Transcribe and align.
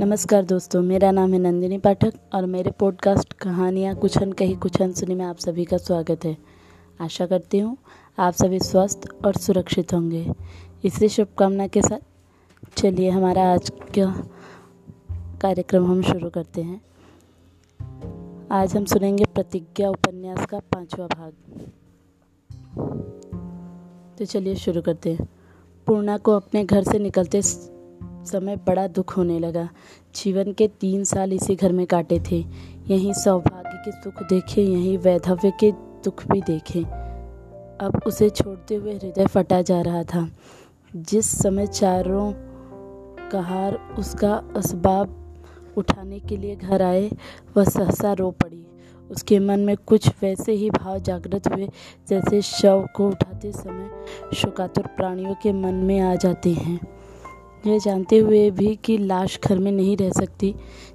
नमस्कार 0.00 0.44
दोस्तों, 0.44 0.82
मेरा 0.82 1.10
नाम 1.10 1.32
है 1.32 1.38
नंदिनी 1.38 1.78
पाठक 1.78 2.14
और 2.34 2.46
मेरे 2.46 2.70
पॉडकास्ट 2.70 3.32
कहानियाँ 3.32 3.96
कुछन 3.96 4.32
कही 4.32 4.54
कुछ 4.54 4.82
अन 4.82 4.92
सुनी 4.92 5.14
में 5.14 5.24
आप 5.24 5.36
सभी 5.36 5.64
का 5.64 5.76
स्वागत 5.76 6.24
है। 6.24 6.36
आशा 7.00 7.26
करती 7.26 7.58
हूँ 7.58 7.76
आप 8.18 8.32
सभी 8.32 8.60
स्वस्थ 8.60 9.08
और 9.24 9.34
सुरक्षित 9.34 9.92
होंगे। 9.94 10.32
इसी 10.84 11.08
शुभकामना 11.08 11.66
के 11.66 11.82
साथ 11.82 11.98
चलिए 12.76 13.10
हमारा 13.10 13.52
आज 13.52 13.70
का 13.98 14.30
कार्यक्रम 15.40 15.86
हम 15.86 16.02
शुरू 16.02 16.30
करते 16.30 16.62
हैं। 16.62 16.80
आज 18.50 18.76
हम 18.76 18.84
सुनेंगे 18.84 19.24
प्रतिज्ञा 19.24 19.90
उपन्यास 19.90 20.46
का 20.46 20.58
पांचवा 20.58 21.06
भाग। 21.06 21.32
तो 24.18 24.24
चलिए 24.24 24.54
शुरू 24.54 24.82
करते 24.82 25.12
हैं। 25.12 25.28
पूर्णा 25.86 26.18
को 26.18 26.32
अपने 26.32 26.64
घर 26.64 26.84
से 26.84 26.98
निकलते 26.98 27.42
समय 28.24 28.56
बड़ा 28.56 28.86
दुख 28.86 29.16
होने 29.16 29.38
लगा। 29.38 29.68
जीवन 30.16 30.52
के 30.52 30.68
तीन 30.68 31.04
साल 31.04 31.32
इसी 31.32 31.56
घर 31.56 31.72
में 31.72 31.86
काटे 31.86 32.20
थे। 32.30 32.44
यहीं 32.88 33.12
सौभाग्य 33.12 33.82
के 33.84 33.92
सुख 33.92 34.22
देखे, 34.22 34.62
यहीं 34.62 34.98
वैधव्य 34.98 35.52
के 35.60 35.72
दुख 35.72 36.26
भी 36.30 36.40
देखे। 36.40 36.80
अब 37.80 38.00
उसे 38.06 38.30
छोड़ते 38.30 38.74
हुए 38.74 38.94
हृदय 38.94 39.26
फटा 39.26 39.62
जा 39.62 39.80
रहा 39.80 40.02
था। 40.02 40.28
जिस 40.96 41.38
समय 41.38 41.66
चारों 41.66 42.32
कहार 43.28 43.94
उसका 43.98 44.42
असबाब 44.56 45.34
उठाने 45.76 46.18
के 46.18 46.36
लिए 46.36 46.56
घर 46.56 46.82
आए, 46.82 47.10
वह 47.56 47.64
सहसा 47.64 48.12
रो 48.12 48.30
पड़ी। 48.30 48.66
उसके 49.10 49.38
मन 49.38 49.60
में 49.60 49.76
कुछ 49.76 50.08
वैसे 50.22 50.52
ही 50.52 50.70
भाव 50.70 50.98
जागृत 50.98 51.48
हुए, 51.48 51.68
जैसे 52.08 52.42
शव 52.42 52.88
को 52.96 53.08
उठाते 53.08 53.52
समय 53.52 53.90
शुकातुर 54.34 54.86
प्राणियों 54.86 55.34
के 55.42 55.52
मन 55.52 55.74
में 55.74 56.00
आ 56.00 56.14
जाते 56.14 56.50
हैं। 56.50 56.99
यह 57.66 57.78
जानते 57.78 58.18
हुए 58.18 58.50
भी 58.50 58.76
कि 58.76 58.98
लाश 58.98 59.40
घर 59.44 59.58
में 59.58 59.72
नहीं 59.72 59.96
रह 59.96 60.10
सकती। 60.10 60.54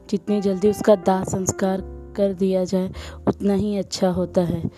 जितनी 0.09 0.41
जल्दी 0.41 0.69
उसका 0.69 0.95
दाह 0.95 1.23
संस्कार 1.23 1.81
कर 2.17 2.33
दिया 2.33 2.63
जाए, 2.63 2.91
उतना 3.27 3.53
ही 3.53 3.77
अच्छा 3.77 4.09
होता 4.09 4.41
है। 4.41 4.71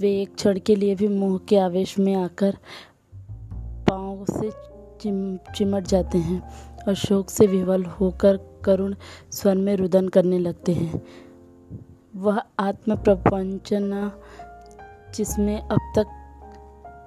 वे 0.00 0.22
एक 0.22 0.34
क्षण 0.34 0.58
के 0.58 0.76
लिए 0.76 0.94
भी 0.94 1.08
मुँह 1.08 1.38
के 1.38 1.56
आवेश 1.56 1.98
में 1.98 2.14
आकर 2.14 2.56
पाँव 3.90 4.24
से 4.30 4.50
चिम, 5.00 5.36
चिमट 5.36 5.86
जाते 5.86 6.18
हैं 6.18 6.54
और 6.88 6.94
शोक 6.94 7.30
से 7.30 7.46
विवल 7.46 7.84
होकर 7.84 8.62
करुण 8.64 8.94
स्वर 9.32 9.54
में 9.54 9.76
रुदन 9.76 10.08
करने 10.08 10.38
लगते 10.38 10.72
हैं। 10.72 11.02
वह 12.16 12.42
आत्म 12.58 12.96
प्रपंचना 12.96 14.12
जिसमें 15.14 15.60
अब 15.60 15.92
तक 15.98 16.06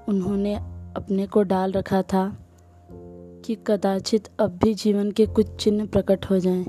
उन्होंने 0.10 0.56
अपने 0.98 1.28
को 1.28 1.44
डाल 1.44 1.72
रखा 1.72 2.02
था 2.02 2.43
कि 3.46 3.56
कदाचित 3.68 4.28
अब 4.40 4.60
भी 4.64 4.74
जीवन 4.74 5.12
के 5.12 5.26
कुछ 5.26 5.56
चिन्ह 5.56 5.86
प्रकट 5.86 6.26
हो 6.26 6.40
जाएँ, 6.40 6.66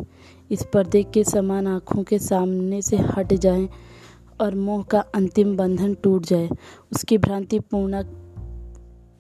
इस 0.51 0.67
पर्दे 0.75 1.03
के 1.03 1.25
समान 1.25 1.67
आँखों 1.67 2.03
के 2.03 2.19
सामने 2.19 2.83
से 2.83 2.97
हट 2.97 3.33
जाएँ 3.33 3.69
और 4.41 4.55
मोह 4.55 4.83
का 4.83 5.01
अंतिम 5.15 5.57
बंधन 5.57 5.95
टूट 5.95 6.27
जाए। 6.27 6.49
उसकी 6.93 7.19
भ्रांति 7.19 7.59
पूर्णा 7.61 8.01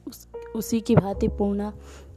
उस, 0.07 0.29
उसी 0.57 0.81
की 0.81 0.97
भांति 0.97 1.29
पूर्णा 1.29 1.73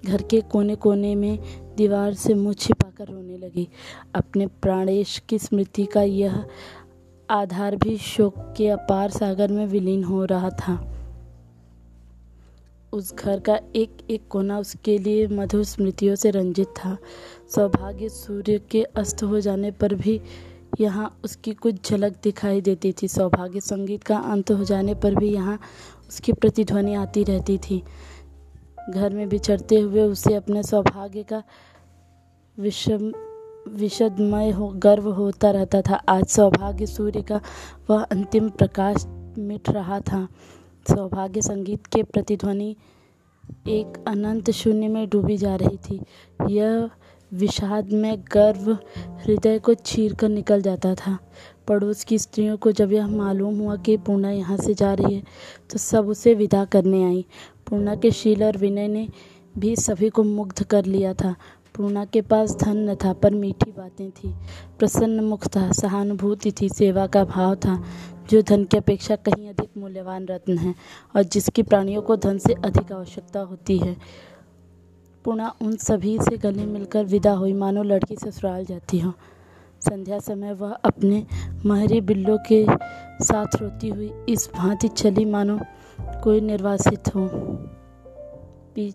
घर 0.06 0.22
के 0.22 0.42
कोने 0.42 0.76
कोने 0.76 1.16
में 1.16 1.40
दीवार 1.78 2.14
से 2.14 2.34
मुँह 2.34 2.54
छिपाकर 2.54 3.08
रोने 3.08 3.38
लगी। 3.38 3.68
अपने 4.16 4.48
प्राणेश 4.48 5.22
की 5.30 5.40
स्मृति 5.40 5.86
का 5.86 6.02
यह 6.02 6.46
आधार 7.30 7.76
भी 7.76 7.98
शोक 7.98 8.54
के 8.58 8.68
अपार 8.68 9.10
सागर 9.10 9.52
में 9.52 9.66
विलीन 9.68 10.04
हो 10.04 10.26
रहा 10.26 10.50
था। 10.50 10.97
उस 12.94 13.14
घर 13.16 13.40
का 13.40 13.60
एक 13.76 13.98
एक 14.10 14.28
कोना 14.30 14.60
उसके 14.60 14.98
लिए 14.98 15.28
मधुर 15.28 15.64
स्मृतियों 15.64 16.16
से 16.16 16.30
रंजित 16.30 16.68
था। 16.68 16.98
सौभाग्य 17.56 18.10
सूर्य 18.10 18.60
के 18.72 18.84
अस्त 18.84 19.24
हो 19.24 19.40
जाने 19.40 19.72
पर 19.72 19.96
भी 19.96 20.22
यहाँ 20.80 21.20
उसकी 21.24 21.54
कुछ 21.54 21.90
झलक 21.90 22.16
दिखाई 22.24 22.62
देती 22.62 22.92
थी। 22.92 23.08
सौभाग्य 23.08 23.60
संगीत 23.60 24.04
का 24.04 24.18
अंत 24.18 24.52
हो 24.52 24.64
जाने 24.64 24.96
पर 24.96 25.16
भी 25.16 25.30
यहाँ 25.30 25.60
उसकी 26.10 26.34
प्रतिध्वनि 26.34 26.94
आती 26.96 27.24
रहती 27.24 27.58
थी। 27.58 27.84
घर 28.90 29.14
में 29.14 29.30
बिछड़ते 29.30 29.80
हुए 29.80 30.02
उसे 30.02 30.34
अपने 30.34 30.64
सौभाग्य 30.64 31.24
का 31.24 31.44
विषम 32.58 33.12
विशदमय 33.70 34.50
हो, 34.52 34.68
गर्व 34.68 35.10
होता 35.12 35.52
रहता 35.52 35.82
था। 35.82 35.96
आज 36.10 36.26
सौभाग्य 36.26 36.86
सूर्य 36.86 37.22
का 37.22 37.42
वह 37.90 38.04
अंतिम 38.04 38.50
प्रकाश 38.50 39.06
मिट 39.38 39.70
रहा 39.70 40.00
था। 40.00 40.28
सौभाग्य 40.88 41.42
संगीत 41.42 41.88
के 41.88 42.04
प्रतिध्वनि 42.04 42.76
एक 43.70 44.04
अनंत 44.08 44.50
शून्य 44.52 44.88
में 44.88 45.08
डूबी 45.10 45.38
जा 45.38 45.56
रही 45.56 45.78
थी। 45.80 46.00
यह 46.50 46.90
विषाद 47.32 47.92
में 47.94 48.24
गर्व 48.34 48.72
हृदय 48.72 49.60
को 49.60 49.74
चीर 49.74 50.14
कर 50.14 50.30
निकल 50.30 50.62
जाता 50.62 50.94
था। 50.96 51.18
पड़ोस 51.68 52.04
की 52.04 52.18
स्त्रियों 52.18 52.58
को 52.58 52.72
जब 52.72 52.92
यह 52.94 53.08
मालूम 53.08 53.58
हुआ 53.60 53.76
कि 53.78 53.98
पूर्णा 53.98 54.32
यहाँ 54.32 54.58
से 54.58 54.74
जा 54.74 54.94
रही 54.94 55.16
है 55.16 55.24
तो 55.72 55.78
सब 55.78 56.10
उसे 56.10 56.34
विदा 56.34 56.64
करने 56.66 57.04
आई। 57.06 57.26
पूर्णा 57.70 57.96
के 57.96 58.12
शील 58.12 58.44
और 58.44 58.58
विनय 58.58 58.88
ने 58.88 59.08
भी 59.58 59.76
सभी 59.76 60.10
को 60.10 60.24
मुग्ध 60.24 60.64
कर 60.64 60.86
लिया 60.86 61.14
था। 61.14 61.36
पूर्णा 61.78 62.06
के 62.06 62.22
पास 62.22 62.56
धन 62.56 62.78
न 62.90 62.96
था 62.96 63.14
पर 63.14 63.34
मीठी 63.34 63.72
बातें 63.72 64.10
थी। 64.12 64.34
प्रसन्न 64.80 65.24
मुख 65.24 65.48
था 65.48 65.72
सहानुभूति 65.72 66.52
थी 66.52 66.70
सेवा 66.70 67.08
का 67.08 67.24
भाव 67.26 67.56
था 67.56 67.84
जो 68.30 68.42
धन 68.42 68.64
की 68.64 68.78
अपेक्षा 68.78 69.16
कहीं 69.16 69.50
अधिक 69.50 69.78
मूल्यवान 69.78 70.26
रत्न 70.26 70.58
है 70.58 70.76
और 71.16 71.24
जिसकी 71.24 71.64
प्राणियों 71.64 72.02
को 72.02 72.16
धन 72.16 72.38
से 72.38 72.54
अधिक 72.54 72.92
आवश्यकता 72.92 73.40
होती 73.40 73.78
है। 73.78 73.96
पुनः 75.26 75.52
उन 75.62 75.76
सभी 75.78 76.18
से 76.20 76.38
गले 76.38 76.66
मिलकर 76.66 77.06
विदा 77.06 77.32
हुई 77.32 77.54
मानो 77.54 77.84
लड़की 77.84 78.16
ससुराल 78.16 78.66
जाती 78.66 79.00
हो। 79.00 79.14
संध्या 79.82 80.20
समय 80.20 80.54
वह 80.54 80.72
अपने 80.74 81.26
महरी 81.66 82.02
बिल्लों 82.02 82.38
के 82.52 82.66
साथ 83.24 83.56
रोती 83.56 83.90
हुई 83.90 84.12
इस 84.30 84.50
भांति 84.56 84.88
चली 84.88 85.26
मानो 85.26 85.60
कोई 86.24 86.42
निर्वासित 86.42 87.16
हो। 87.16 87.28
पी, 88.76 88.94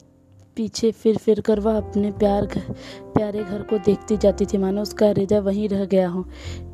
पीछे 0.56 0.90
फिर 0.92 1.16
फिर 1.16 1.40
कर 1.40 1.60
वह 1.60 1.76
अपने 1.76 2.10
प्यार 2.12 2.46
घर, 2.46 2.72
प्यारे 3.14 3.42
घर 3.42 3.62
को 3.62 3.78
देखती 3.78 4.16
जाती 4.16 4.46
थी। 4.46 4.58
मानो 4.58 4.82
उसका 4.82 5.08
हृदय 5.08 5.40
वहीं 5.40 5.68
रह 5.68 5.84
गया 5.84 6.08
हो। 6.08 6.22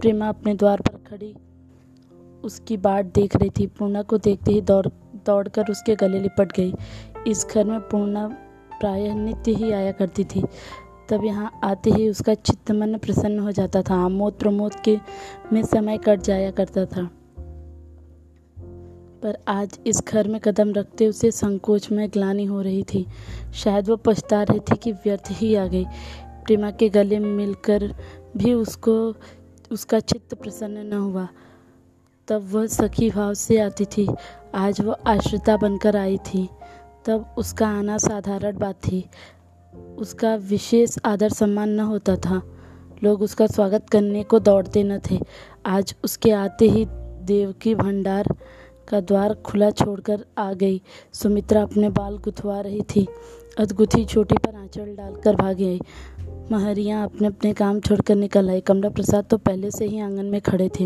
प्रेमा 0.01 0.29
अपने 0.29 0.55
द्वार 0.55 0.81
पर 0.81 0.97
खड़ी, 1.09 1.35
उसकी 2.45 2.77
बाट 2.77 3.13
देख 3.15 3.37
रही 3.37 3.51
थी। 3.51 3.67
पूर्णा 3.69 4.03
को 4.03 4.19
देखते 4.19 4.53
ही 4.53 4.61
दौड़, 4.61 4.87
दौड़कर 5.27 5.71
उसके 5.71 5.95
गले 5.95 6.21
लिपट 6.21 6.53
गई। 6.53 6.75
इस 7.27 7.47
घर 7.47 7.65
में 7.65 7.81
पूर्णा 7.81 8.27
प्रायः 8.81 9.15
नित्य 9.15 9.53
ही 9.53 9.71
आया 9.73 9.93
करती 9.93 10.25
थी। 10.25 10.45
तब 11.11 11.25
यहाँ 11.25 11.51
आते 11.65 11.91
ही 11.91 12.09
उसका 12.09 12.35
चित्त 12.35 12.71
मन 12.71 12.97
प्रसन्न 12.99 13.39
हो 13.39 13.53
जाता 13.53 13.83
था। 13.83 13.95
आमोद 14.05 14.33
प्रमोद 14.33 14.75
के 14.75 14.99
में 15.53 15.63
समय 15.63 15.99
कट 15.99 16.21
जाया 16.21 16.51
करता 16.51 16.85
था। 16.87 17.09
पर 19.23 19.39
आज 19.49 19.79
इस 19.87 20.03
घर 20.09 20.29
में 20.29 20.41
कदम 20.41 20.73
रखते 20.73 21.07
उसे 21.07 21.31
संकोच 21.31 21.91
में 21.91 22.09
ग्लानी 22.09 22.45
हो 22.45 22.63
रही 22.63 22.83
थी। 22.83 23.07
शायद 23.55 23.89
वो 23.89 23.97
पछता 23.97 24.43
रही 24.43 24.61
थी 24.61 24.77
कि 24.77 24.93
व्यर्थ 24.93 25.29
ही 25.31 25.55
आ 25.55 25.67
गई। 25.67 25.85
प्रेमा 26.25 26.71
के 26.71 26.89
गले 26.89 27.19
मिलकर 27.19 27.95
भी 28.37 28.53
उसको, 28.53 29.15
उसका 29.73 30.01
चित्त 30.01 30.35
प्रसन्न 30.35 30.79
न 30.79 30.93
हुआ। 30.93 31.29
तब 32.29 32.49
वह 32.53 32.67
सखी 32.67 33.11
भाव 33.11 33.35
से 33.35 33.61
आती 33.61 33.85
थी। 33.85 34.09
आज 34.55 34.81
वह 34.81 34.97
आश्रिता 35.07 35.57
बनकर 35.57 35.97
आई 35.97 36.19
थी। 36.19 36.49
तब 37.07 37.35
उसका 37.39 37.69
आना 37.69 37.99
साधारण 37.99 38.59
बात 38.59 38.75
थी। 38.75 39.05
उसका 39.99 40.35
विशेष 40.35 40.97
आदर 41.05 41.29
सम्मान 41.29 41.69
न 41.69 41.81
होता 41.81 42.17
था। 42.17 42.43
लोग 43.05 43.23
उसका 43.23 43.47
स्वागत 43.47 43.91
करने 43.91 44.23
को 44.23 44.39
दौड़ते 44.39 44.83
न 44.83 44.99
थे। 45.11 45.19
आज 45.67 45.95
उसके 46.05 46.31
आते 46.31 46.69
ही 46.69 46.87
देव 47.23 47.53
की 47.53 47.75
भंडार 47.75 48.27
का 48.89 49.01
द्वार 49.01 49.35
खुला 49.35 49.71
छोड़कर 49.71 50.25
आ 50.39 50.53
गई। 50.53 50.81
सुमित्रा 51.13 51.63
अपने 51.63 51.89
बाल 51.89 52.19
गुथवा 52.19 52.61
रही 52.61 52.81
थी। 52.81 53.07
अदगुथी 53.59 54.05
छोटी 54.05 54.35
पर 54.35 54.55
आंचल 54.55 54.97
डालकर 54.97 55.37
भाग 55.37 55.61
आई। 55.63 55.81
महरियाँ 56.53 57.05
अपने 57.05 57.29
अपने 57.29 57.53
काम 57.53 57.81
छोड़कर 57.81 58.15
निकल 58.15 58.51
आई। 58.51 58.61
कमला 58.61 58.89
प्रसाद 58.89 59.25
तो 59.25 59.39
पहले 59.39 59.71
से 59.71 59.87
ही 59.87 60.01
आँगन 60.01 60.25
में 60.25 60.41
खड़े 60.41 60.71
थे। 60.81 60.85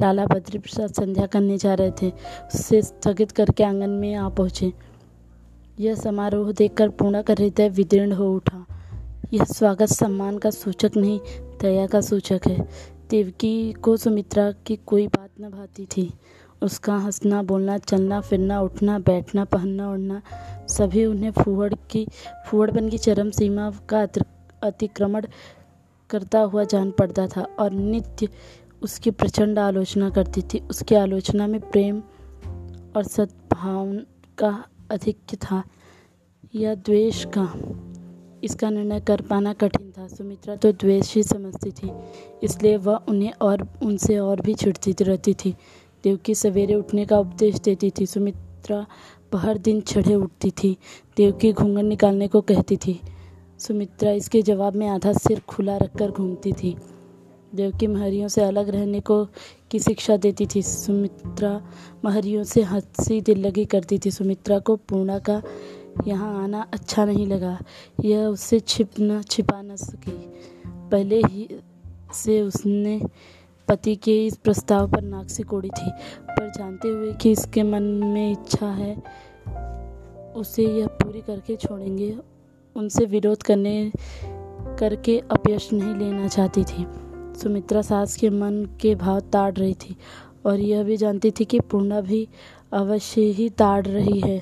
लाला 0.00 0.26
बद्री 0.26 0.58
प्रसाद 0.58 0.90
संध्या 0.90 1.26
करने 1.26 1.58
जा 1.58 1.74
रहे 1.74 1.90
थे। 1.90 2.10
उससे 2.54 2.82
स्थगित 2.82 3.30
करके 3.30 3.64
आँगन 3.64 3.90
में 3.90 4.14
आ 4.14 4.28
पहुँचे। 4.28 4.72
यह 5.80 5.94
समारोह 5.94 6.52
देखकर 6.52 6.88
पूर्णा 6.88 7.22
का 7.22 7.34
हृदय 7.34 7.68
विदीर्ण 7.68 8.12
हो 8.12 8.34
उठा। 8.34 8.66
यह 9.32 9.44
स्वागत 9.44 9.86
सम्मान 9.86 10.38
का 10.38 10.50
सूचक 10.50 10.90
नहीं, 10.96 11.20
दया 11.62 11.86
का 11.86 12.00
सूचक 12.00 12.40
है। 12.48 12.68
देवकी 13.10 13.72
को 13.72 13.96
सुमित्रा 13.96 14.52
की 14.52 14.76
कोई 14.76 15.06
बात 15.06 15.30
न 15.40 15.50
भाती 15.50 15.86
थी। 15.86 16.12
उसका 16.62 16.96
हंसना, 16.96 17.42
बोलना, 17.42 17.78
चलना, 17.78 18.20
फिरना, 18.20 18.60
उठना, 18.60 18.98
बैठना, 19.00 19.44
पहनना 19.44 19.90
उड़ना 19.90 20.20
सभी 20.68 21.04
उन्हें 21.04 21.30
फूहड़ 21.32 21.72
की 21.90 22.06
फूहड़पन 22.46 22.88
की 22.88 22.98
चरम 22.98 23.30
सीमा 23.30 23.70
का 23.88 24.06
अतिक्रमण 24.62 25.26
करता 26.10 26.40
हुआ 26.40 26.64
जान 26.64 26.90
पड़ता 26.90 27.26
था 27.26 27.46
और 27.58 27.72
नित्य 27.72 28.28
उसकी 28.82 29.10
प्रचंड 29.12 29.58
आलोचना 29.58 30.10
करती 30.10 30.42
थी। 30.44 30.58
उसकी 30.70 30.94
आलोचना 30.94 31.46
में 31.46 31.60
प्रेम 31.62 32.02
और 32.96 33.04
सद्भाव 33.04 33.94
का 34.38 34.52
अधिक 34.90 35.34
था 35.34 35.62
या 36.54 36.74
द्वेष 36.76 37.24
का? 37.36 37.52
इसका 38.44 38.70
निर्णय 38.70 39.00
कर 39.00 39.20
पाना 39.20 39.52
कठिन 39.52 39.90
था। 39.90 40.06
सुमित्रा 40.08 40.56
तो 40.56 40.72
द्वेष 40.72 41.14
ही 41.14 41.22
समझती 41.22 41.70
थी, 41.72 41.90
इसलिए 42.42 42.76
वह 42.76 43.00
उन्हें 43.08 43.32
और 43.42 43.66
उनसे 43.82 44.18
और 44.18 44.40
भी 44.40 44.54
छिड़ती 44.54 44.94
रहती 45.00 45.34
थी। 45.34 45.54
देवकी 46.06 46.34
सवेरे 46.34 46.74
उठने 46.74 47.06
का 47.06 47.18
उपदेश 47.18 47.54
देती 47.54 47.90
थी। 47.90 48.06
सुमित्रा 48.06 48.86
हर 49.34 49.58
दिन 49.58 49.80
चढ़े 49.80 50.14
उठती 50.14 50.50
थी। 50.50 50.76
देवकी 51.16 51.52
घूंघट 51.52 51.82
निकालने 51.82 52.28
को 52.28 52.40
कहती 52.40 52.76
थी। 52.76 53.00
सुमित्रा 53.58 54.10
इसके 54.10 54.42
जवाब 54.42 54.76
में 54.76 54.88
आधा 54.88 55.12
सिर 55.12 55.40
खुला 55.40 55.76
रखकर 55.76 56.10
घूमती 56.10 56.52
थी। 56.52 56.76
देवकी 57.54 57.86
महरियों 57.86 58.28
से 58.28 58.42
अलग 58.42 58.68
रहने 58.68 59.00
को 59.00 59.24
की 59.70 59.78
शिक्षा 59.78 60.16
देती 60.16 60.46
थी। 60.54 60.62
सुमित्रा 60.62 61.66
महरियों 62.04 62.44
से 62.44 62.62
हँसी 62.62 63.20
दिल 63.20 63.46
लगी 63.46 63.64
करती 63.64 63.98
थी। 63.98 64.10
सुमित्रा 64.10 64.58
को 64.58 64.76
पूर्णा 64.76 65.18
का 65.18 65.42
यहाँ 66.06 66.44
आना 66.44 66.66
अच्छा 66.72 67.04
नहीं 67.04 67.26
लगा। 67.26 67.58
यह 68.04 68.18
उससे 68.18 68.60
छिप 68.60 68.90
न 69.00 69.22
छिपा 69.22 69.62
न 69.62 69.76
सकी। 69.76 70.32
पहले 70.66 71.18
ही 71.18 71.60
से 72.14 72.40
उसने 72.40 73.02
पति 73.68 73.94
के 73.96 74.26
इस 74.26 74.36
प्रस्ताव 74.36 74.90
पर 74.90 75.02
नाक 75.02 75.28
से 75.28 75.42
कोड़ी 75.42 75.68
थी, 75.68 75.90
पर 76.30 76.50
जानते 76.50 76.88
हुए 76.88 77.12
कि 77.12 77.30
इसके 77.30 77.62
मन 77.62 77.82
में 77.82 78.32
इच्छा 78.32 78.66
है, 78.66 78.94
उसे 80.36 80.64
यह 80.64 80.86
पूरी 80.86 81.20
करके 81.20 81.56
छोड़ेंगे। 81.56 82.16
उनसे 82.76 83.04
विरोध 83.04 83.42
करने, 83.42 83.92
करके 84.78 85.18
अपयश 85.30 85.72
नहीं 85.72 85.94
लेना 85.94 86.28
चाहती 86.28 86.64
थी। 86.64 86.86
सुमित्रा 87.42 87.82
सास 87.82 88.16
के 88.16 88.30
मन 88.30 88.64
के 88.80 88.94
भाव 88.94 89.20
ताड़ 89.20 89.54
रही 89.54 89.74
थी, 89.74 89.96
और 90.46 90.60
यह 90.60 90.82
भी 90.82 90.96
जानती 90.96 91.30
थी 91.30 91.44
कि 91.44 91.60
पूर्णा 91.60 92.00
भी 92.00 92.28
अवश्य 92.72 93.20
ही 93.20 93.48
ताड़ 93.50 93.86
रही 93.86 94.20
है। 94.20 94.36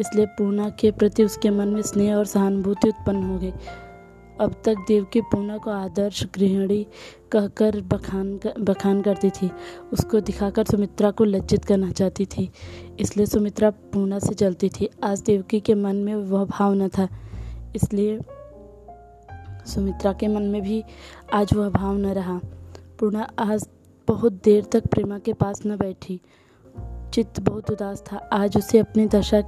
इसलिए 0.00 0.26
पूर्णा 0.26 0.68
के 0.70 0.90
प्रति 0.90 1.24
उसके 1.24 1.50
मन 1.50 1.68
में 1.68 1.82
स्नेह 1.82 2.16
और 2.16 2.24
सहानुभूति 2.24 2.88
उत्पन्न 2.88 3.22
हो 3.22 3.38
गई। 3.38 3.52
अब 4.40 4.54
तक 4.64 4.74
देवकी 4.88 5.20
पूना 5.20 5.58
को 5.58 5.70
आदर्श 5.70 6.24
गृहिणी 6.34 6.86
कहकर 7.32 7.80
बखान 7.80 8.36
कर, 8.38 8.54
बखान 8.60 9.02
करती 9.02 9.30
थी। 9.30 9.50
उसको 9.92 10.20
दिखाकर 10.20 10.64
सुमित्रा 10.64 11.10
को 11.10 11.24
लज्जित 11.24 11.64
करना 11.64 11.90
चाहती 11.90 12.26
थी 12.26 12.50
इसलिए 13.00 13.26
सुमित्रा 13.26 13.70
पूना 13.70 14.18
से 14.18 14.34
जलती 14.34 14.68
थी। 14.68 14.88
आज 15.04 15.20
देवकी 15.20 15.60
के 15.60 15.74
मन 15.74 15.96
में 15.96 16.14
वह 16.14 16.44
भाव 16.44 16.74
न 16.74 16.88
था 16.88 17.08
इसलिए 17.76 18.18
सुमित्रा 19.66 20.12
के 20.12 20.28
मन 20.28 20.42
में 20.42 20.62
भी 20.62 20.84
आज 21.32 21.54
वह 21.54 21.68
भाव 21.68 21.96
न 21.96 22.06
रहा। 22.06 22.40
पूर्णा 22.98 23.28
आज 23.38 23.68
बहुत 24.08 24.32
देर 24.44 24.64
तक 24.64 24.86
प्रेमा 24.86 25.18
के 25.18 25.32
पास 25.32 25.62
न 25.66 25.76
बैठी। 25.76 26.20
चित्त 27.14 27.40
बहुत 27.40 27.70
उदास 27.70 28.04
था। 28.12 28.16
आज 28.32 28.56
उसे 28.56 28.78
अपनी 28.78 29.06
दशा 29.06 29.40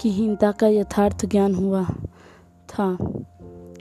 की 0.00 0.08
हीनता 0.08 0.52
का 0.52 0.66
यथार्थ 0.66 1.26
ज्ञान 1.26 1.54
हुआ 1.54 1.84
था। 2.68 2.96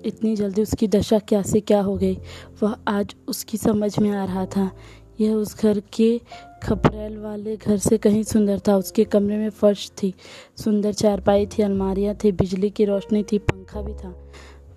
इतनी 0.05 0.35
जल्दी 0.35 0.61
उसकी 0.61 0.87
दशा 0.87 1.19
क्या 1.19 1.41
से 1.41 1.59
क्या 1.59 1.81
हो 1.81 1.97
गई? 1.97 2.17
वह 2.63 2.75
आज 2.87 3.15
उसकी 3.27 3.57
समझ 3.57 3.99
में 3.99 4.11
आ 4.11 4.25
रहा 4.25 4.45
था। 4.45 4.71
यह 5.19 5.33
उस 5.33 5.61
घर 5.61 5.81
के 5.93 6.21
खपरेल 6.63 7.17
वाले 7.17 7.57
घर 7.57 7.77
से 7.77 7.97
कहीं 7.97 8.23
सुंदर 8.23 8.59
था। 8.59 8.77
उसके 8.77 9.03
कमरे 9.03 9.37
में 9.37 9.49
फर्श 9.49 9.91
थी, 10.03 10.13
सुंदर 10.57 10.93
चारपाई 10.93 11.45
थी, 11.45 11.63
अलमारियाँ 11.63 12.15
थी, 12.23 12.31
बिजली 12.31 12.69
की 12.69 12.85
रोशनी 12.85 13.23
थी, 13.23 13.37
पंखा 13.37 13.81
भी 13.81 13.93
था। 13.93 14.09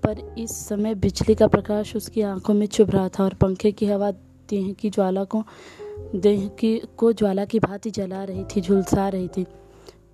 पर 0.04 0.34
इस 0.38 0.50
समय 0.68 0.94
बिजली 0.94 1.34
का 1.34 1.46
प्रकाश 1.46 1.96
उसकी 1.96 2.22
आँखों 2.22 2.54
में 2.54 2.66
चुभ 2.66 2.90
रहा 2.90 3.08
था 3.08 3.24
और 3.24 3.34
पंखे 3.34 3.72
की 3.72 3.86
हवा 3.86 4.10
देह 4.50 4.72
की 4.72 4.90
ज्वाला 4.90 5.24
को, 5.24 5.44
देह 6.14 6.48
की, 6.48 6.82
को 6.96 7.12
ज्वाला 7.12 7.44
की 7.44 7.58
भांति 7.58 7.90
जला 7.90 8.24
रही 8.24 8.44
थी, 8.44 8.60
झुलसा 8.60 9.08
रही 9.08 9.28
थी। 9.28 9.46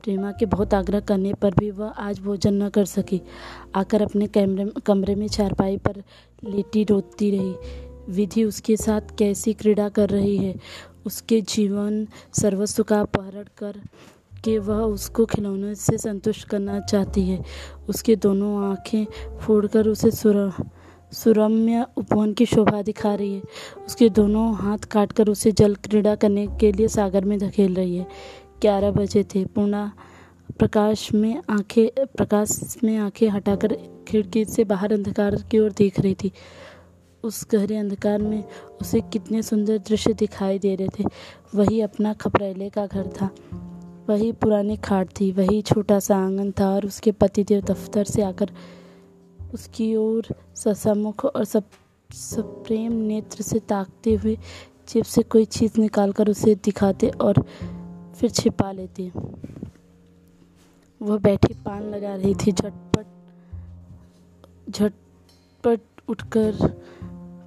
प्रेमा 0.04 0.32
के 0.32 0.46
बहुत 0.46 0.74
आग्रह 0.74 1.00
करने 1.00 1.34
पर 1.34 1.54
भी 1.58 1.70
वह 1.70 1.88
आज 1.88 2.18
भोजन 2.18 2.62
न 2.62 2.68
कर 2.68 2.84
सकी। 2.84 3.22
आकर 3.74 4.02
अपने 4.02 4.26
कैमरे, 4.26 4.80
कमरे 4.86 5.14
में 5.14 5.28
चारपाई 5.28 5.76
पर 5.76 6.02
लेटी 6.44 6.84
रोती 6.84 7.30
रही। 7.30 7.54
विधि 8.08 8.44
उसके 8.44 8.76
साथ 8.76 9.00
कैसी 9.18 9.52
क्रीड़ा 9.52 9.88
कर 9.88 10.08
रही 10.08 10.36
है? 10.36 10.54
उसके 11.06 11.40
जीवन 11.40 12.08
सर्वस्व 12.32 12.82
का 12.82 13.00
अपहरण 13.00 13.44
कर 13.58 13.80
के 14.44 14.58
वह 14.58 14.76
उसको 14.76 15.26
खिलौने 15.26 15.74
से 15.74 15.98
संतुष्ट 15.98 16.48
करना 16.48 16.80
चाहती 16.80 17.22
है। 17.22 17.44
उसके 17.88 18.16
दोनों 18.16 18.70
आँखें 18.70 19.38
फोड़कर 19.38 19.88
उसे 19.88 20.10
सुर, 20.10 20.52
सुरम्य 21.12 21.86
उपवन 21.96 22.32
की 22.32 22.46
शोभा 22.46 22.82
दिखा 22.82 23.14
रही 23.14 23.34
है। 23.34 23.42
उसके 23.86 24.08
दोनों 24.08 24.54
हाथ 24.54 24.78
काटकर 24.78 25.28
उसे 25.28 25.52
जल 25.52 25.74
क्रीड़ा 25.74 26.14
करने 26.14 26.46
के 26.46 26.72
लिए 26.72 26.88
सागर 26.88 27.24
में 27.24 27.38
धकेल 27.38 27.74
रही 27.74 27.96
है। 27.96 28.06
ग्यारह 28.64 28.90
बजे 28.90 29.24
थे। 29.24 29.44
पूर्णा 29.44 29.92
प्रकाश 30.58 31.14
में 31.14 31.42
आँखें, 31.50 32.06
प्रकाश 32.06 32.76
में 32.84 32.96
आँखें 32.98 33.28
हटाकर 33.28 33.76
खिड़की 34.08 34.44
से 34.44 34.64
बाहर 34.64 34.92
अंधकार 34.92 35.36
की 35.36 35.58
ओर 35.58 35.72
देख 35.72 36.00
रही 36.00 36.14
थी। 36.14 36.32
उस 37.22 37.46
गहरे 37.52 37.76
अंधकार 37.76 38.22
में 38.22 38.44
उसे 38.80 39.00
कितने 39.00 39.42
सुंदर 39.42 39.78
दृश्य 39.78 40.12
दिखाई 40.12 40.58
दे 40.58 40.74
रहे 40.74 40.88
थे। 40.88 41.04
वही 41.54 41.80
अपना 41.80 42.12
खपरेले 42.12 42.70
का 42.70 42.86
घर 42.86 43.06
था। 43.06 43.30
वही 44.08 44.32
पुरानी 44.32 44.76
खाट 44.76 45.08
थी। 45.20 45.32
वही 45.32 45.62
छोटा 45.62 45.98
सा 45.98 46.16
आँगन 46.16 46.50
था 46.50 46.74
और 46.74 46.86
उसके 46.86 47.12
पतिदेव 47.12 47.60
दफ्तर 47.60 48.04
से 48.04 48.22
आकर 48.22 48.50
उसकी 49.54 49.96
ओर 49.96 50.26
ससामुख 50.54 51.24
और 51.24 51.44
सब 51.44 51.64
सब 52.12 52.64
प्रेम 52.64 52.92
नेत्र 52.92 53.42
से 53.42 53.58
ताकते 53.58 54.14
हुए 54.14 54.38
जेब 54.88 55.04
से 55.04 55.22
कोई 55.22 55.44
चीज़ 55.44 55.80
निकालकर 55.80 56.28
उसे 56.28 56.54
दिखाते 56.54 57.08
और 57.08 57.44
फिर 58.14 58.30
छिपा 58.30 58.70
लेती 58.72 59.10
वह 61.00 61.18
बैठी 61.18 61.54
पान 61.64 61.82
लगा 61.84 62.14
रही 62.14 62.34
थी, 62.36 62.52
झटपट 62.52 63.06
झटपट 64.70 65.80
उठकर 66.08 66.52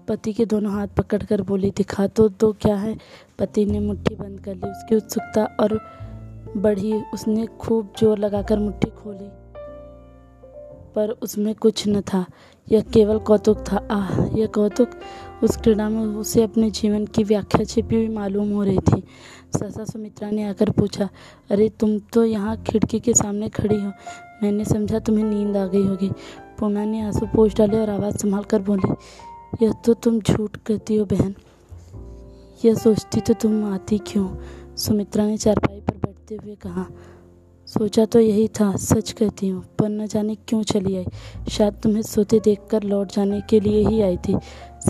पति 0.08 0.34
के 0.34 0.46
दोनों 0.46 0.72
हाथ 0.74 0.88
पकड़कर 0.98 1.42
बोली, 1.42 1.72
दिखा 1.72 2.08
तो 2.08 2.28
दो 2.32 2.52
क्या 2.62 2.76
है? 2.76 2.96
पति 3.40 3.66
ने 3.66 3.80
मुट्ठी 3.80 4.16
बंद 4.16 4.40
कर 4.40 4.56
ली, 4.56 4.70
उसकी 4.70 4.96
उत्सुकता 4.96 5.44
और 5.60 5.80
बढ़ी। 6.58 6.94
उसने 7.14 7.46
खूब 7.60 7.94
ज़ोर 8.00 8.18
लगाकर 8.18 8.60
मुट्ठी 8.60 8.90
खोली, 8.92 9.30
पर 10.96 11.10
उसमें 11.22 11.54
कुछ 11.56 11.88
न 11.88 12.02
था। 12.04 12.26
यह 12.68 12.82
केवल 12.94 13.20
कौतुक 13.20 13.64
था। 13.72 13.78
आह, 13.92 14.22
यह 14.38 14.48
कौतुक 14.48 14.90
उस 15.44 15.58
क्रीड़ा 15.58 15.90
में 15.90 16.06
उसे 16.06 16.44
अपने 16.44 16.72
जीवन 16.72 17.06
की 17.06 17.24
व्याख्या 17.24 17.64
छिपी 17.64 17.96
हुई 17.96 18.10
मालूम 18.10 18.52
हो 18.52 18.64
रही 18.64 18.78
थी। 18.78 19.04
ससा 19.56 19.86
सुमित्रा 19.86 20.30
ने 20.30 20.44
आकर 20.44 20.70
पूछा, 20.70 21.10
अरे, 21.52 21.70
तुम 21.70 22.00
तो 22.00 22.26
यहाँ 22.26 22.64
खिड़की 22.64 23.00
के 23.00 23.14
सामने 23.14 23.50
खड़ी 23.50 23.82
हो। 23.82 23.92
मैंने 24.44 24.66
समझा 24.66 25.00
तुम्हें 25.00 25.26
नींद 25.26 25.58
आ 25.58 25.68
गई 25.68 25.86
होगी। 25.86 26.12
पूना 26.60 26.86
ने 26.86 27.02
आँसू 27.02 27.26
पोछ 27.26 27.56
डाले 27.56 27.80
और 27.80 27.90
आवाज़ 27.90 28.18
संभाल 28.18 28.44
कर 28.44 28.62
बोली, 28.62 28.94
यह 29.66 29.72
तो 29.72 29.94
तुम 29.94 30.20
झूठ 30.20 30.58
कहती 30.58 30.96
हो 30.96 31.06
बहन। 31.06 31.36
यह 32.66 32.76
सोचती 32.76 33.20
तो 33.20 33.34
तुम 33.34 33.74
आती 33.74 33.98
क्यों? 33.98 34.36
सुमित्रा 34.76 35.26
ने 35.26 35.38
चारपाई 35.38 35.80
पर 35.80 35.98
बैठते 35.98 36.36
हुए 36.36 36.56
कहा, 36.56 36.86
सोचा 37.68 38.06
तो 38.06 38.20
यही 38.20 38.48
था, 38.48 38.76
सच 38.76 39.12
कहती 39.12 39.48
हूँ। 39.48 39.64
पर 39.80 39.90
न 39.90 40.08
जाने 40.08 40.36
क्यों 40.36 40.64
चली 40.64 40.96
आई। 40.96 41.06
शायद 41.50 41.74
तुम्हें 41.74 42.02
सोते 42.02 42.40
देखकर 42.40 42.84
लौट 42.84 43.12
जाने 43.12 43.42
के 43.42 43.60
लिए 43.60 43.88
ही 43.88 44.02
आई 44.02 44.18
थी। 44.18 44.36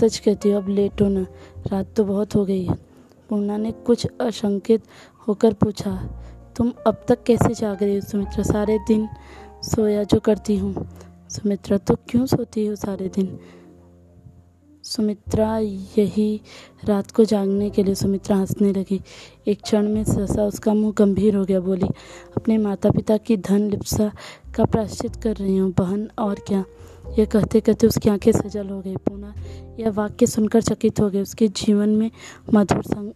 सच 0.00 0.18
कहती 0.18 0.50
हूँ, 0.50 0.62
अब 0.62 0.68
लेट 0.68 1.02
हो 1.02 1.08
न। 1.08 1.26
रात 1.66 1.92
तो 1.96 2.04
बहुत 2.04 2.34
हो 2.34 2.44
गई 2.44 2.64
है। 2.64 2.74
पूर्णा 3.30 3.56
ने 3.56 3.72
कुछ 3.86 4.06
अशंकित 4.20 4.82
होकर 5.28 5.54
पूछा, 5.54 5.96
तुम 6.56 6.72
अब 6.86 7.04
तक 7.08 7.22
कैसे 7.22 7.54
जाग 7.54 7.82
रही 7.82 7.94
हो 7.94 8.00
सुमित्रा? 8.00 8.42
सारे 8.42 8.78
दिन 8.78 9.08
सोया 9.64 10.02
जो 10.02 10.20
करती 10.20 10.56
हूँ। 10.56 10.88
सुमित्रा 11.30 11.78
तो 11.78 11.94
क्यों 12.08 12.26
सोती 12.26 12.66
हो 12.66 12.74
सारे 12.76 13.08
दिन? 13.08 13.38
सुमित्रा, 14.84 15.58
यही 15.58 16.40
रात 16.84 17.10
को 17.10 17.24
जागने 17.24 17.68
के 17.70 17.82
लिए 17.82 17.94
सुमित्रा 17.94 18.36
हंसने 18.36 18.72
लगी। 18.72 19.00
एक 19.48 19.62
क्षण 19.62 19.88
में 19.88 20.02
सहसा 20.04 20.44
उसका 20.44 20.74
मुँह 20.74 20.92
गंभीर 20.98 21.36
हो 21.36 21.44
गया। 21.44 21.60
बोली, 21.60 21.88
अपने 22.36 22.58
माता 22.58 22.90
पिता 22.90 23.16
की 23.16 23.36
धन 23.36 23.68
लिप्सा 23.70 24.10
का 24.54 24.64
प्राश्चित 24.64 25.16
कर 25.16 25.36
रही 25.36 25.56
हूँ, 25.56 25.72
बहन 25.72 26.08
और 26.18 26.40
क्या? 26.46 26.64
यह 27.18 27.24
कहते 27.24 27.60
कहते 27.60 27.86
उसकी 27.86 28.08
आँखें 28.08 28.32
सजल 28.32 28.68
हो 28.68 28.80
गई। 28.80 28.96
पुनः, 28.96 29.32
यह 29.80 29.90
वाक्य 29.90 30.26
सुनकर 30.26 30.62
चकित 30.62 31.00
हो 31.00 31.10
गए। 31.10 31.22
उसके 31.22 31.48
जीवन 31.48 31.88
में 31.88 32.10
मधुर 32.54 32.82
संग, 32.82 33.12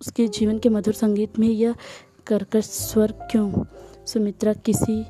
उसके 0.00 0.28
जीवन 0.28 0.58
के 0.58 0.68
मधुर 0.68 0.94
संगीत 0.94 1.38
में 1.38 1.48
यह 1.48 1.74
कर्कश 2.26 2.64
स्वर 2.64 3.12
क्यों? 3.30 3.64
सुमित्रा, 4.06 4.52
किसी 4.52 5.04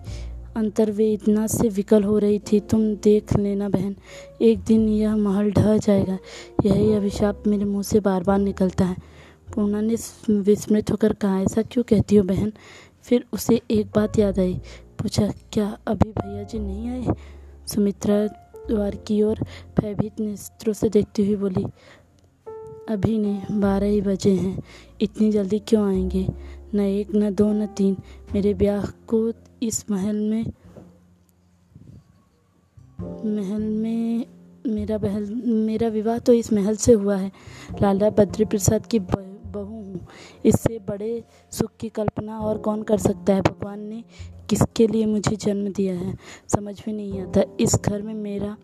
अंतर्वेदना 0.57 1.47
से 1.47 1.69
विकल 1.69 2.03
हो 2.03 2.19
रही 2.19 2.39
थी। 2.39 2.61
तुम 2.61 2.95
देख 2.95 3.37
लेना 3.37 3.69
बहन, 3.69 3.97
एक 4.43 4.59
दिन 4.59 4.89
यह 4.89 5.17
महल 5.17 5.51
ढह 5.51 5.77
जाएगा। 5.79 6.19
यही 6.65 6.93
अभिशाप 6.93 7.43
मेरे 7.47 7.65
मुँह 7.65 7.83
से 7.83 8.01
बार 8.01 8.23
बार 8.23 8.39
निकलता 8.39 8.85
है। 8.85 8.97
पूर्णा 9.55 9.81
ने 9.81 9.97
विस्मृत 10.31 10.91
होकर 10.91 11.13
कहा, 11.13 11.41
ऐसा 11.41 11.63
क्यों 11.63 11.85
कहती 11.85 12.17
हो 12.17 12.25
बहन? 12.25 12.53
फिर 13.03 13.25
उसे 13.33 13.61
एक 13.71 13.87
बात 13.95 14.19
याद 14.19 14.39
आई। 14.39 14.61
पूछा, 14.99 15.33
क्या 15.53 15.79
अभी 15.87 16.11
भैया 16.11 16.43
जी 16.43 16.59
नहीं 16.59 16.89
आए? 16.89 17.07
सुमित्रा 17.69 18.27
द्वार 18.69 18.97
की 18.97 19.23
ओर 19.23 19.41
भयभीत 19.81 20.21
नेत्रों 20.21 20.73
से 20.73 20.89
देखती 20.89 21.27
हुई 21.27 21.37
बोली, 21.37 21.65
अभी 22.89 23.19
नहीं 23.19 23.61
बारह 23.61 23.87
ही 23.87 24.01
बजे 24.01 24.33
हैं, 24.35 24.63
इतनी 25.01 25.33
जल्दी 25.33 25.59
क्यों 25.59 25.89
आएँगे? 25.89 26.27
न 26.75 26.81
एक, 26.81 27.15
न 27.15 27.35
दो, 27.35 27.53
न 27.53 27.67
तीन। 27.67 27.97
मेरे 28.35 28.55
ब्याह 28.55 28.85
को 28.85 29.33
इस 29.63 29.91
महल 29.91 30.17
में 30.17 30.45
महल 33.25 33.63
में 33.63 34.27
मेरा 34.67 34.99
बहल, 34.99 35.35
मेरा 35.47 35.89
विवाह 35.89 36.19
तो 36.19 36.33
इस 36.33 36.53
महल 36.53 36.77
से 36.77 36.93
हुआ 36.93 37.17
है। 37.17 37.33
लाला 37.83 38.11
बद्री 38.11 38.45
प्रसाद 38.45 38.87
की 38.87 38.99
हूँ 39.95 40.07
इससे 40.45 40.79
बड़े 40.89 41.23
सुख 41.51 41.71
की 41.81 41.89
कल्पना 41.89 42.39
और 42.39 42.59
कौन 42.59 42.83
कर 42.83 42.99
सकता 42.99 43.35
है? 43.35 43.41
भगवान 43.41 43.81
ने 43.81 44.03
किसके 44.51 44.87
लिए 44.87 45.07
मुझे 45.07 45.37
जन्म 45.37 45.73
दिया 45.73 45.95
है? 45.95 46.15
समझ 46.49 46.83
में 46.89 46.95
नहीं 46.95 47.21
आता। 47.21 47.43
इस 47.61 47.77
घर 47.85 48.03
में 48.03 48.15
मेरा 48.15 48.57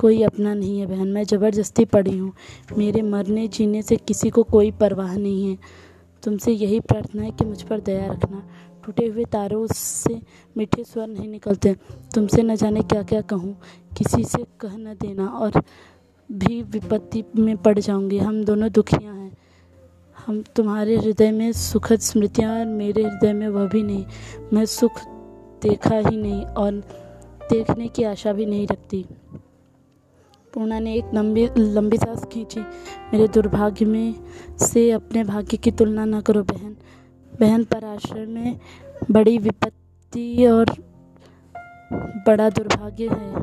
कोई 0.00 0.22
अपना 0.22 0.54
नहीं 0.54 0.80
है 0.80 0.86
बहन। 0.86 1.08
मैं 1.08 1.24
ज़बरदस्ती 1.24 1.84
पड़ी 1.84 2.16
हूँ। 2.18 2.32
मेरे 2.78 3.02
मरने 3.02 3.48
जीने 3.48 3.82
से 3.82 3.96
किसी 3.96 4.30
को 4.30 4.42
कोई 4.42 4.70
परवाह 4.70 5.16
नहीं 5.16 5.50
है। 5.50 5.58
तुमसे 6.22 6.52
यही 6.52 6.80
प्रार्थना 6.80 7.22
है 7.22 7.30
कि 7.30 7.44
मुझ 7.44 7.62
पर 7.62 7.80
दया 7.80 8.06
रखना। 8.06 8.42
टूटे 8.84 9.06
हुए 9.06 9.24
तारों 9.24 9.66
से 9.66 10.20
मीठे 10.56 10.84
स्वर 10.84 11.06
नहीं 11.06 11.28
निकलते। 11.28 11.74
तुमसे 12.14 12.42
न 12.42 12.56
जाने 12.56 12.82
क्या 12.82 13.02
क्या 13.02 13.20
कहूँ। 13.20 13.56
किसी 13.96 14.24
से 14.24 14.44
कह 14.60 14.76
न 14.76 14.94
देना 15.00 15.26
और 15.26 15.62
भी 16.32 16.62
विपत्ति 16.62 17.24
में 17.36 17.56
पड़ 17.56 17.78
जाऊँगी। 17.78 18.18
हम 18.18 18.44
दोनों 18.44 18.70
दुखियाँ 18.72 19.14
हैं। 19.14 19.32
हम 20.26 20.44
तुम्हारे 20.56 20.96
हृदय 20.96 21.30
में 21.30 21.52
सुखद 21.52 21.98
स्मृतियाँ 21.98 22.58
और 22.58 22.66
मेरे 22.66 23.02
हृदय 23.02 23.32
में 23.32 23.48
वह 23.48 23.68
भी 23.68 23.82
नहीं। 23.82 24.06
मैं 24.52 24.64
सुख 24.64 24.92
देखा 25.62 25.96
ही 26.08 26.16
नहीं 26.16 26.44
और 26.44 26.72
देखने 27.50 27.88
की 27.88 28.02
आशा 28.02 28.32
भी 28.32 28.46
नहीं 28.46 28.66
रखती। 28.66 29.06
पूर्णा 30.54 30.78
ने 30.78 30.94
एक 30.94 31.04
लंबी 31.14 31.48
लंबी 31.58 31.96
सांस 31.98 32.24
खींची। 32.24 32.60
मेरे 33.12 33.28
दुर्भाग्य 33.28 33.84
में 33.84 34.14
से 34.58 34.90
अपने 34.90 35.24
भाग्य 35.24 35.56
की 35.56 35.70
तुलना 35.70 36.04
न 36.04 36.20
करो, 36.20 36.42
बहन। 36.42 36.76
बहन 37.40 37.64
पर 37.64 37.84
आश्रय 37.84 38.26
में 38.26 38.60
बड़ी 39.10 39.38
विपत्ति 39.38 40.46
और 40.46 40.66
बड़ा 42.26 42.50
दुर्भाग्य 42.50 43.08
है। 43.08 43.34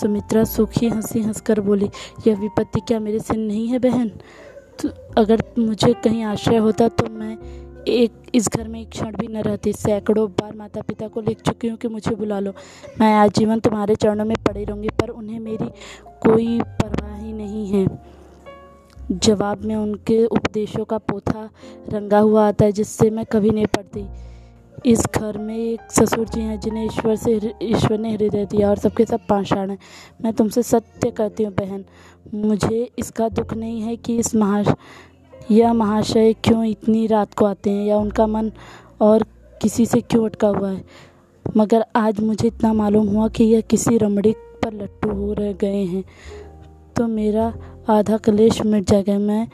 सुमित्रा 0.00 0.44
सुखी 0.44 0.88
हँसी 0.88 1.20
हंसकर 1.20 1.60
बोली, 1.60 1.90
यह 2.26 2.40
विपत्ति 2.40 2.80
क्या 2.80 3.00
मेरे 3.00 3.18
से 3.18 3.36
नहीं 3.36 3.68
है, 3.68 3.78
बहन? 3.78 4.10
तो 4.82 4.88
अगर 5.16 5.42
मुझे 5.58 5.92
कहीं 5.94 6.22
आश्रय 6.24 6.56
होता 6.56 6.88
तो 6.88 7.08
मैं 7.10 7.36
एक, 7.88 8.12
इस 8.34 8.48
घर 8.48 8.68
में 8.68 8.80
एक 8.80 8.88
क्षण 8.90 9.16
भी 9.16 9.26
न 9.28 9.42
रहती। 9.42 9.72
सैकड़ों 9.72 10.28
बार 10.30 10.54
माता 10.56 10.80
पिता 10.80 11.08
को 11.08 11.20
लिख 11.20 11.40
चुकी 11.40 11.68
हूँ 11.68 11.76
कि 11.78 11.88
मुझे 11.88 12.14
बुला 12.14 12.38
लो। 12.40 12.52
मैं 13.00 13.12
आजीवन 13.14 13.60
तुम्हारे 13.60 13.94
चरणों 13.96 14.24
में 14.24 14.36
पड़ी 14.46 14.64
रहूँगी, 14.64 14.88
पर 14.88 15.08
उन्हें 15.08 15.40
मेरी 15.40 15.68
कोई 16.22 16.60
परवाह 16.60 17.16
ही 17.16 17.32
नहीं 17.32 17.66
है। 17.66 17.86
जवाब 19.12 19.64
में 19.64 19.74
उनके 19.76 20.24
उपदेशों 20.24 20.84
का 20.84 20.98
पोथा 20.98 21.48
रंगा 21.88 22.18
हुआ 22.18 22.46
आता 22.48 22.64
है, 22.64 22.72
जिससे 22.72 23.10
मैं 23.10 23.24
कभी 23.24 23.50
नहीं 23.50 23.66
पढ़ती 23.66 24.06
इस 24.86 25.00
घर 25.14 25.36
में 25.38 25.56
एक 25.56 25.80
ससुर 25.92 26.28
जी 26.28 26.40
हैं, 26.40 26.58
जिन्हें 26.60 26.84
ईश्वर 26.84 27.16
से, 27.16 27.54
ईश्वर 27.62 27.98
ने 27.98 28.12
हृदय 28.12 28.44
दिया 28.44 28.70
और 28.70 28.78
सबके 28.78 29.04
सब 29.04 29.20
पाषाण 29.28 29.70
हैं। 29.70 29.78
मैं 30.22 30.32
तुमसे 30.32 30.62
सत्य 30.62 31.10
कहती 31.10 31.44
हूँ, 31.44 31.52
बहन। 31.54 31.84
मुझे 32.34 32.88
इसका 32.98 33.28
दुख 33.28 33.54
नहीं 33.54 33.80
है 33.82 33.96
कि 33.96 34.16
इस 34.16 34.34
महा 34.34 34.74
यह 35.50 35.72
महाशय 35.72 36.32
क्यों 36.44 36.64
इतनी 36.64 37.06
रात 37.06 37.34
को 37.34 37.44
आते 37.44 37.70
हैं 37.70 37.84
या 37.86 37.96
उनका 37.96 38.26
मन 38.26 38.50
और 39.00 39.24
किसी 39.62 39.86
से 39.86 40.00
क्यों 40.00 40.24
अटका 40.24 40.48
हुआ 40.48 40.70
है। 40.70 40.84
मगर 41.56 41.84
आज 41.96 42.20
मुझे 42.20 42.46
इतना 42.48 42.72
मालूम 42.72 43.08
हुआ 43.08 43.28
कि 43.28 43.44
यह 43.44 43.60
किसी 43.60 43.98
रमड़ी 43.98 44.32
पर 44.62 44.72
लट्टू 44.72 45.10
हो 45.10 45.32
रह 45.32 45.52
गए 45.52 45.84
हैं। 45.84 46.04
तो 46.96 47.06
मेरा 47.06 47.52
आधा 47.88 48.16
कलेश 48.16 48.62
मिट 48.62 48.90
जाएगा, 48.90 49.18
मैं 49.18 49.48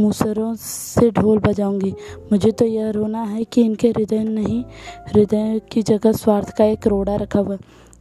मूसरों 0.00 0.54
से 0.54 1.10
ढोल 1.10 1.38
बजाऊँगी। 1.38 1.94
मुझे 2.32 2.50
तो 2.50 2.64
यह 2.64 2.90
रोना 2.90 3.22
है 3.22 3.44
कि 3.44 3.62
इनके 3.62 3.88
हृदय 3.88 4.24
नहीं, 4.24 4.62
हृदय 5.08 5.60
की 5.72 5.82
जगह 5.82 6.12
स्वार्थ 6.12 6.56
का 6.56 6.64
एक 6.64 6.86
रोड़ा 6.86 7.16
रखा 7.16 7.40
हुआ 7.40 7.56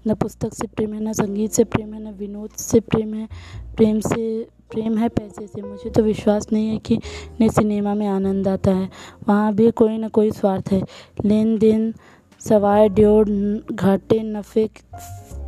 न 0.07 0.13
पुस्तक 0.13 0.53
से 0.53 0.67
प्रेम 0.67 0.93
है, 0.93 1.03
न 1.03 1.13
संगीत 1.13 1.51
से 1.51 1.63
प्रेम 1.63 1.93
है, 1.93 2.03
न 2.03 2.13
विनोद 2.13 2.49
से 2.49 2.79
प्रेम 2.79 3.13
है। 3.13 3.27
प्रेम 3.75 3.99
से, 3.99 4.43
प्रेम 4.43 4.97
है 4.97 5.09
पैसे 5.09 5.47
से। 5.47 5.61
मुझे 5.61 5.89
तो 5.89 6.03
विश्वास 6.03 6.47
नहीं 6.53 6.69
है 6.69 6.77
कि 6.77 6.99
ने 7.39 7.49
सिनेमा 7.49 7.93
में 7.93 8.07
आनंद 8.07 8.47
आता 8.47 8.71
है। 8.71 8.89
वहाँ 9.29 9.53
भी 9.53 9.71
कोई 9.71 9.97
ना 9.97 10.07
कोई 10.07 10.31
स्वार्थ 10.31 10.71
है। 10.71 10.83
लेन 11.25 11.57
देन 11.57 11.93
सवार, 12.39 12.87
ड्योर 12.87 13.29
घाटे, 13.71 14.23
नफ़े 14.23 14.69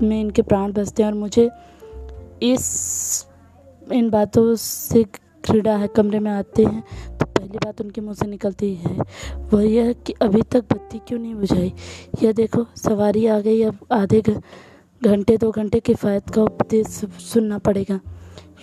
में 0.02 0.22
इनके 0.22 0.42
प्राण 0.42 0.72
बसते 0.72 1.04
हैं 1.04 1.12
और 1.12 1.18
मुझे 1.18 1.50
इस, 2.44 3.26
इन 3.94 4.10
बातों 4.10 4.56
से 4.56 5.04
क्रीड़ा 5.44 5.78
है। 5.78 5.88
कमरे 5.88 6.20
में 6.20 6.32
आते 6.32 6.64
हैं। 6.64 6.84
पहली 7.44 7.58
बात 7.58 7.82
उनके 7.82 8.02
मुँह 8.02 8.14
से 8.14 8.26
निकलती 8.28 8.74
है। 8.76 8.98
वह 9.54 9.64
यह 9.64 9.94
कि 9.94 10.14
अभी 10.22 10.42
तक 10.42 10.64
बत्ती 10.74 11.00
क्यों 11.00 11.20
नहीं 11.20 11.36
बुझाई? 11.36 11.74
यह 12.24 12.32
देखो, 12.32 12.66
सवारी 12.76 13.26
आ 13.26 13.40
गई, 13.40 13.62
अब 13.64 13.78
आधे 13.92 14.22
घंटे, 15.02 15.38
दो 15.38 15.52
घंटे 15.52 15.80
किफ़ायत 15.80 16.30
का 16.30 16.44
उपदेश 16.44 16.88
सुनना 17.34 17.58
पड़ेगा। 17.58 18.00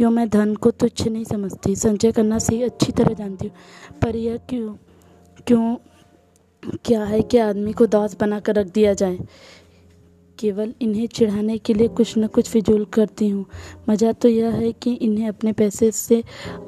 यूँ 0.01 0.11
मैं 0.11 0.29
धन 0.29 0.55
को 0.55 0.71
तुच्छ 0.71 1.09
नहीं 1.09 1.25
समझती 1.25 1.77
संचय 1.77 2.13
करना 2.13 2.39
सही 2.39 2.63
अच्छी 2.63 2.93
तरह 2.93 3.15
जानती 3.15 3.47
हूँ। 3.47 4.01
पर 4.03 4.17
यह 4.17 4.37
क्यों 4.37 4.75
क्यों, 5.47 5.77
क्या 6.85 7.05
है 7.05 7.23
कि 7.23 7.39
आदमी 7.39 7.73
को 7.73 7.87
दास 7.87 8.17
बना 8.21 8.41
कर 8.41 8.55
रख 8.55 8.67
दिया 8.67 8.95
जाए? 8.95 9.19
केवल 10.41 10.73
इन्हें 10.81 11.07
चिढ़ाने 11.07 11.57
के 11.59 11.75
लिए 11.75 11.89
कुछ 11.89 12.17
न 12.19 12.27
कुछ 12.27 12.49
फिजूल 12.49 12.85
करती 12.85 13.29
हूँ। 13.29 13.45
मज़ा 13.89 14.13
तो 14.13 14.29
यह 14.29 14.55
है 14.55 14.73
कि 14.73 14.93
इन्हें 14.93 15.29
अपने 15.29 15.53
पैसे 15.53 15.91
से 15.91 16.23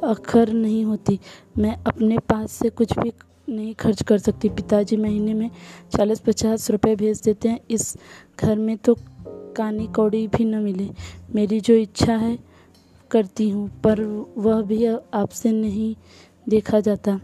अखर 0.05 0.53
नहीं 0.53 0.85
होती। 0.85 1.19
मैं 1.59 1.77
अपने 1.87 2.19
पास 2.19 2.53
से 2.53 2.71
कुछ 2.71 2.99
भी 2.99 3.13
नहीं 3.49 3.75
खर्च 3.75 4.03
कर 4.03 4.19
सकती। 4.19 4.49
पिताजी 4.49 4.97
महीने 4.97 5.35
में 5.35 5.51
चालीस 5.97 6.21
पचास 6.21 6.71
रुपए 6.71 6.95
भेज 6.97 7.21
देते 7.21 7.49
हैं। 7.49 7.61
इस 7.71 7.97
घर 8.41 8.57
में 8.57 8.77
तो 8.77 8.97
कानी 9.57 9.87
कौड़ी 9.87 10.27
भी 10.29 10.45
न 10.45 10.63
मिले। 10.63 10.89
मेरी 11.35 11.61
जो 11.61 11.75
इच्छा 11.75 12.17
है, 12.17 12.39
करती 13.11 13.49
हूँ, 13.51 13.69
पर 13.85 14.03
वह 14.39 14.61
भी 14.63 14.85
आपसे 14.87 15.53
नहीं 15.53 15.95
देखा 16.49 16.81
जाता। 16.81 17.21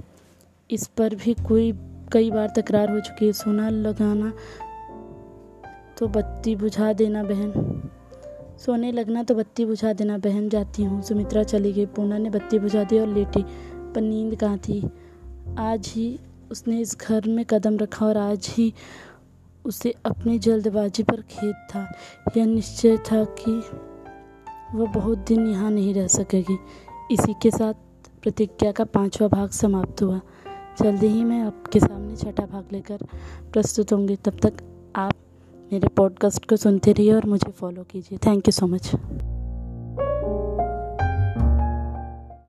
इस 0.70 0.86
पर 0.86 1.14
भी 1.14 1.34
कोई, 1.48 1.72
कई 2.12 2.30
बार 2.30 2.52
तकरार 2.56 2.90
हो 2.90 3.00
चुकी 3.00 3.26
है। 3.26 3.32
सोना 3.32 3.68
लगाना 3.70 4.32
तो 5.98 6.08
बत्ती 6.08 6.56
बुझा 6.56 6.92
देना 6.92 7.22
बहन। 7.22 7.82
सोने 8.58 8.92
लगना 8.92 9.22
तो 9.22 9.34
बत्ती 9.34 9.64
बुझा 9.64 9.92
देना 9.92 10.18
बहन, 10.18 10.48
जाती 10.48 10.84
हूँ। 10.84 11.02
सुमित्रा 11.02 11.42
चली 11.42 11.72
गई। 11.72 11.86
पूना 11.86 12.18
ने 12.18 12.30
बत्ती 12.30 12.58
बुझा 12.58 12.84
दी 12.84 12.98
और 12.98 13.08
लेटी। 13.08 13.44
पर 13.94 14.00
नींद 14.00 14.36
कहाँ 14.36 14.58
थी? 14.58 14.88
आज 15.58 15.92
ही 15.96 16.20
उसने 16.50 16.80
इस 16.80 16.98
घर 17.00 17.28
में 17.28 17.44
कदम 17.44 17.76
रखा 17.76 18.06
और 18.06 18.16
आज 18.16 18.48
ही 18.50 18.74
उसे 19.64 19.94
अपनी 20.04 20.38
जल्दबाजी 20.38 21.02
पर 21.02 21.20
खेद 21.20 21.54
था। 21.74 21.92
यह 22.36 22.46
निश्चय 22.46 22.96
था 22.96 23.24
कि 23.24 23.62
वह 24.74 24.86
बहुत 24.86 25.18
दिन 25.18 25.46
यहाँ 25.46 25.70
नहीं 25.70 25.94
रह 25.94 26.06
सकेगी। 26.06 26.58
इसी 27.10 27.34
के 27.42 27.50
साथ 27.50 27.74
प्रतिज्ञा 28.22 28.72
का 28.72 28.84
पांचवा 28.84 29.28
भाग 29.28 29.50
समाप्त 29.50 30.02
हुआ। 30.02 30.20
जल्दी 30.82 31.06
ही 31.06 31.24
मैं 31.24 31.42
आपके 31.42 31.80
सामने 31.80 32.16
छठा 32.16 32.46
भाग 32.46 32.64
लेकर 32.72 32.98
प्रस्तुत 33.52 33.92
होंगी। 33.92 34.16
तब 34.16 34.36
तक 34.42 34.52
आप 34.96 35.14
मेरे 35.72 35.88
पॉडकास्ट 35.88 36.48
को 36.48 36.56
सुनते 36.56 36.92
रहिए 36.92 37.12
और 37.12 37.26
मुझे 37.26 37.50
फॉलो 37.50 37.82
कीजिए। 37.82 38.18
Thank 38.18 38.48
you 38.48 38.52
so 38.52 38.66
much 38.66 38.90